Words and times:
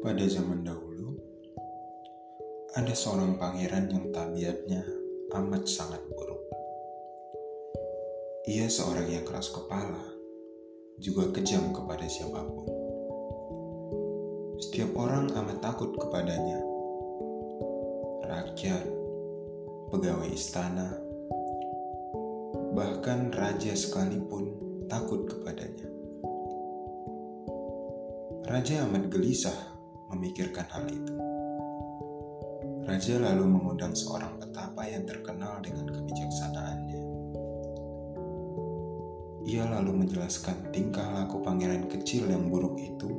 Pada 0.00 0.24
zaman 0.24 0.64
dahulu, 0.64 1.12
ada 2.72 2.88
seorang 2.96 3.36
pangeran 3.36 3.92
yang 3.92 4.08
tabiatnya 4.08 4.80
amat 5.36 5.68
sangat 5.68 6.00
buruk. 6.08 6.40
Ia 8.48 8.64
seorang 8.64 9.12
yang 9.12 9.28
keras 9.28 9.52
kepala, 9.52 10.00
juga 10.96 11.28
kejam 11.36 11.76
kepada 11.76 12.08
siapa 12.08 12.40
pun. 12.48 12.64
Setiap 14.64 14.96
orang 14.96 15.36
amat 15.36 15.60
takut 15.60 15.92
kepadanya. 15.92 16.64
Rakyat, 18.24 18.88
pegawai 19.92 20.32
istana, 20.32 20.96
bahkan 22.72 23.28
raja 23.36 23.76
sekalipun 23.76 24.56
takut 24.88 25.28
kepadanya. 25.28 25.92
Raja 28.48 28.88
amat 28.88 29.12
gelisah 29.12 29.79
memikirkan 30.10 30.66
hal 30.68 30.84
itu. 30.90 31.14
Raja 32.90 33.22
lalu 33.22 33.44
mengundang 33.46 33.94
seorang 33.94 34.34
petapa 34.42 34.82
yang 34.82 35.06
terkenal 35.06 35.62
dengan 35.62 35.86
kebijaksanaannya. 35.86 37.02
Ia 39.46 39.64
lalu 39.66 40.04
menjelaskan 40.04 40.74
tingkah 40.74 41.06
laku 41.10 41.38
pangeran 41.40 41.86
kecil 41.86 42.26
yang 42.28 42.50
buruk 42.50 42.76
itu 42.78 43.10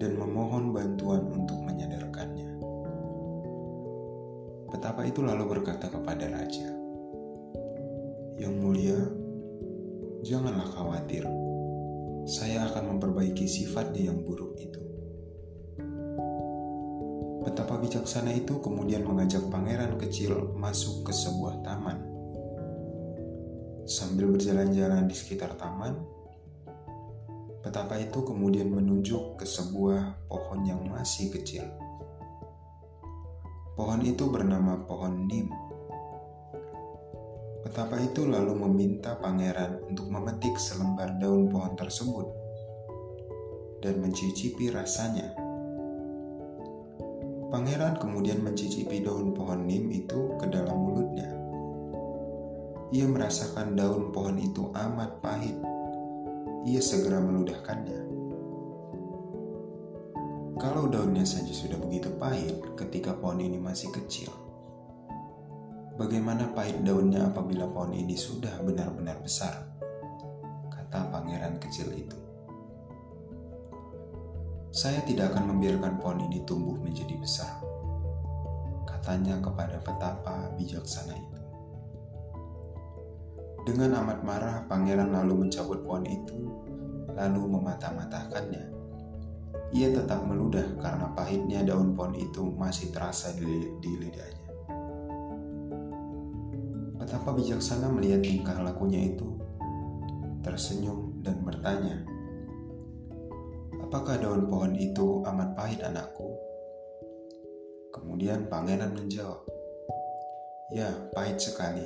dan 0.00 0.18
memohon 0.18 0.74
bantuan 0.74 1.28
untuk 1.30 1.60
menyadarkannya. 1.62 2.58
Petapa 4.72 5.06
itu 5.06 5.22
lalu 5.22 5.44
berkata 5.46 5.86
kepada 5.86 6.26
raja, 6.26 6.68
"Yang 8.40 8.54
mulia, 8.58 8.98
janganlah 10.26 10.66
khawatir. 10.72 11.22
Saya 12.26 12.66
akan 12.72 12.96
memperbaiki 12.96 13.46
sifatnya 13.46 14.10
yang 14.10 14.24
buruk 14.26 14.58
itu." 14.58 14.91
Betapa 17.42 17.74
bijaksana 17.82 18.30
itu 18.38 18.62
kemudian 18.62 19.02
mengajak 19.02 19.42
pangeran 19.50 19.98
kecil 19.98 20.54
masuk 20.54 21.10
ke 21.10 21.12
sebuah 21.12 21.66
taman. 21.66 21.98
Sambil 23.82 24.30
berjalan-jalan 24.30 25.10
di 25.10 25.14
sekitar 25.18 25.58
taman, 25.58 25.98
petapa 27.66 27.98
itu 27.98 28.22
kemudian 28.22 28.70
menunjuk 28.70 29.42
ke 29.42 29.46
sebuah 29.46 30.30
pohon 30.30 30.62
yang 30.62 30.86
masih 30.86 31.34
kecil. 31.34 31.66
Pohon 33.74 34.06
itu 34.06 34.30
bernama 34.30 34.78
pohon 34.86 35.26
nim. 35.26 35.50
Petapa 37.66 37.98
itu 37.98 38.22
lalu 38.22 38.54
meminta 38.54 39.18
pangeran 39.18 39.82
untuk 39.90 40.06
memetik 40.06 40.54
selembar 40.62 41.18
daun 41.18 41.50
pohon 41.50 41.74
tersebut 41.74 42.30
dan 43.82 43.98
mencicipi 43.98 44.70
rasanya. 44.70 45.41
Pangeran 47.52 48.00
kemudian 48.00 48.40
mencicipi 48.40 49.04
daun 49.04 49.36
pohon 49.36 49.68
nim 49.68 49.92
itu 49.92 50.40
ke 50.40 50.48
dalam 50.48 50.72
mulutnya. 50.72 51.28
Ia 52.96 53.04
merasakan 53.04 53.76
daun 53.76 54.08
pohon 54.08 54.40
itu 54.40 54.72
amat 54.72 55.20
pahit. 55.20 55.60
Ia 56.64 56.80
segera 56.80 57.20
meludahkannya. 57.20 58.00
Kalau 60.56 60.88
daunnya 60.88 61.28
saja 61.28 61.52
sudah 61.52 61.76
begitu 61.76 62.08
pahit 62.16 62.56
ketika 62.72 63.12
pohon 63.12 63.44
ini 63.44 63.60
masih 63.60 63.92
kecil, 63.92 64.32
bagaimana 66.00 66.56
pahit 66.56 66.80
daunnya 66.80 67.28
apabila 67.28 67.68
pohon 67.68 67.92
ini 67.92 68.16
sudah 68.16 68.64
benar-benar 68.64 69.20
besar? 69.20 69.76
Kata 70.72 71.12
pangeran 71.12 71.60
kecil 71.60 71.92
itu. 72.00 72.31
Saya 74.72 75.04
tidak 75.04 75.36
akan 75.36 75.52
membiarkan 75.52 76.00
pohon 76.00 76.24
ini 76.32 76.40
tumbuh 76.48 76.80
menjadi 76.80 77.12
besar. 77.20 77.60
Katanya 78.88 79.36
kepada 79.36 79.76
petapa 79.84 80.48
bijaksana 80.56 81.12
itu. 81.12 81.40
Dengan 83.68 84.00
amat 84.00 84.24
marah, 84.24 84.64
pangeran 84.72 85.12
lalu 85.12 85.44
mencabut 85.44 85.84
pohon 85.84 86.08
itu, 86.08 86.48
lalu 87.12 87.52
memata-matahkannya. 87.52 88.64
Ia 89.76 89.92
tetap 89.92 90.24
meludah 90.24 90.64
karena 90.80 91.04
pahitnya 91.12 91.60
daun 91.68 91.92
pohon 91.92 92.16
itu 92.16 92.40
masih 92.56 92.88
terasa 92.96 93.36
di, 93.36 93.76
di 93.76 93.92
lidahnya. 94.00 94.48
Betapa 96.96 97.36
bijaksana 97.36 97.92
melihat 97.92 98.24
tingkah 98.24 98.56
lakunya 98.64 99.04
itu, 99.04 99.36
tersenyum 100.40 101.20
dan 101.20 101.44
bertanya, 101.44 102.08
Apakah 103.82 104.16
daun 104.22 104.46
pohon 104.46 104.78
itu 104.78 105.26
amat 105.26 105.58
pahit 105.58 105.82
anakku? 105.82 106.30
Kemudian 107.92 108.48
pangeran 108.48 108.94
menjawab, 108.96 109.42
Ya, 110.72 110.88
pahit 111.12 111.36
sekali. 111.36 111.84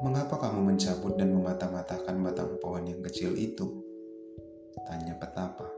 Mengapa 0.00 0.40
kamu 0.40 0.72
mencabut 0.72 1.20
dan 1.20 1.36
memata-matahkan 1.36 2.16
batang 2.24 2.56
pohon 2.64 2.88
yang 2.88 3.04
kecil 3.04 3.36
itu? 3.36 3.84
Tanya 4.88 5.12
petapa. 5.20 5.68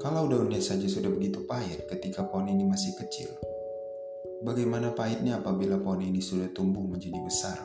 Kalau 0.00 0.24
daunnya 0.24 0.64
saja 0.64 0.88
sudah 0.88 1.12
begitu 1.12 1.44
pahit 1.44 1.84
ketika 1.92 2.24
pohon 2.24 2.48
ini 2.48 2.64
masih 2.64 2.96
kecil, 2.96 3.28
bagaimana 4.40 4.96
pahitnya 4.96 5.44
apabila 5.44 5.76
pohon 5.76 6.00
ini 6.00 6.24
sudah 6.24 6.48
tumbuh 6.56 6.80
menjadi 6.80 7.20
besar? 7.20 7.60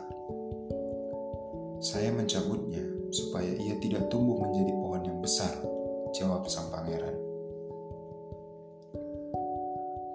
Saya 1.79 2.11
mencabutnya 2.11 2.98
supaya 3.09 3.49
ia 3.57 3.75
tidak 3.81 4.09
tumbuh 4.13 4.37
menjadi 4.41 4.73
pohon 4.73 5.03
yang 5.05 5.19
besar, 5.21 5.53
jawab 6.13 6.45
sang 6.49 6.69
pangeran. 6.69 7.15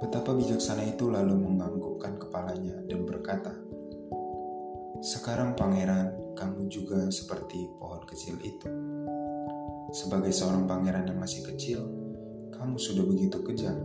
Betapa 0.02 0.36
bijaksana 0.36 0.84
itu 0.84 1.08
lalu 1.08 1.32
menganggukkan 1.38 2.20
kepalanya 2.20 2.76
dan 2.86 3.08
berkata, 3.08 3.52
Sekarang 5.04 5.56
pangeran, 5.56 6.36
kamu 6.36 6.66
juga 6.68 7.08
seperti 7.08 7.68
pohon 7.78 8.02
kecil 8.08 8.36
itu. 8.40 8.68
Sebagai 9.94 10.34
seorang 10.34 10.66
pangeran 10.66 11.06
yang 11.06 11.20
masih 11.20 11.46
kecil, 11.46 11.84
kamu 12.50 12.76
sudah 12.80 13.04
begitu 13.06 13.38
kejam. 13.44 13.76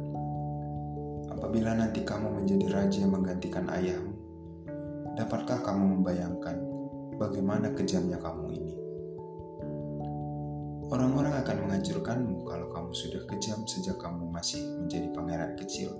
Apabila 1.29 1.75
nanti 1.77 2.01
kamu 2.01 2.41
menjadi 2.41 2.65
raja 2.71 2.97
yang 3.03 3.13
menggantikan 3.13 3.69
ayahmu, 3.69 4.13
dapatkah 5.13 5.61
kamu 5.61 5.99
membayangkan 5.99 6.57
bagaimana 7.19 7.75
kejamnya 7.75 8.17
kamu 8.19 8.55
ini? 8.55 8.78
Orang-orang 10.89 11.45
akan 11.45 11.69
menghancurkanmu 11.69 12.49
kalau 12.49 12.73
kamu 12.73 12.91
sudah 12.97 13.21
kejam 13.29 13.61
sejak 13.69 14.01
kamu 14.01 14.25
masih 14.33 14.65
menjadi 14.81 15.13
pangeran 15.13 15.53
kecil. 15.53 15.93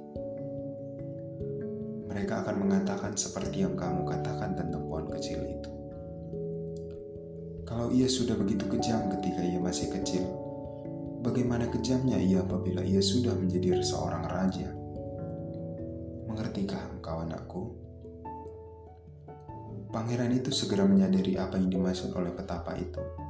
Mereka 2.10 2.42
akan 2.42 2.66
mengatakan 2.66 3.14
seperti 3.14 3.70
yang 3.70 3.78
kamu 3.78 4.02
katakan 4.10 4.58
tentang 4.58 4.90
pohon 4.90 5.06
kecil 5.14 5.46
itu. 5.46 5.70
Kalau 7.70 7.94
ia 7.94 8.10
sudah 8.10 8.34
begitu 8.34 8.66
kejam 8.66 9.14
ketika 9.14 9.46
ia 9.46 9.62
masih 9.62 9.94
kecil, 9.94 10.26
bagaimana 11.22 11.70
kejamnya 11.70 12.18
ia 12.18 12.42
apabila 12.42 12.82
ia 12.82 12.98
sudah 12.98 13.38
menjadi 13.38 13.86
seorang 13.86 14.26
raja? 14.26 14.74
Mengertikah 16.26 16.98
engkau 16.98 17.30
anakku? 17.30 17.62
Pangeran 19.94 20.34
itu 20.34 20.50
segera 20.50 20.90
menyadari 20.90 21.38
apa 21.38 21.62
yang 21.62 21.70
dimaksud 21.70 22.10
oleh 22.18 22.34
petapa 22.34 22.74
itu 22.74 23.29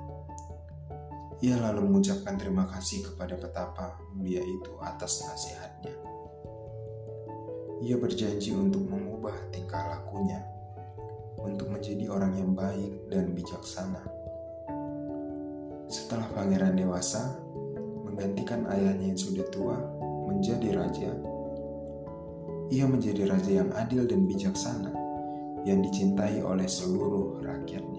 ia 1.39 1.55
lalu 1.55 1.87
mengucapkan 1.87 2.35
terima 2.35 2.67
kasih 2.67 3.07
kepada 3.07 3.39
petapa 3.39 3.95
mulia 4.11 4.43
itu 4.43 4.75
atas 4.83 5.23
nasihatnya. 5.23 5.95
Ia 7.79 7.95
berjanji 7.95 8.51
untuk 8.51 8.83
mengubah 8.91 9.31
tingkah 9.55 9.87
lakunya, 9.87 10.43
untuk 11.39 11.71
menjadi 11.71 12.11
orang 12.11 12.35
yang 12.35 12.51
baik 12.51 13.07
dan 13.07 13.31
bijaksana. 13.31 14.03
Setelah 15.87 16.27
pangeran 16.35 16.75
dewasa, 16.75 17.39
menggantikan 18.03 18.67
ayahnya 18.67 19.15
yang 19.15 19.19
sudah 19.19 19.47
tua 19.47 19.79
menjadi 20.27 20.75
raja, 20.75 21.11
ia 22.69 22.85
menjadi 22.85 23.25
raja 23.25 23.51
yang 23.63 23.71
adil 23.73 24.05
dan 24.05 24.27
bijaksana, 24.29 24.91
yang 25.63 25.79
dicintai 25.81 26.43
oleh 26.43 26.67
seluruh 26.67 27.41
rakyatnya. 27.41 27.98